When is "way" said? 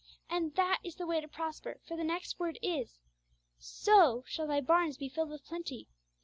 1.05-1.21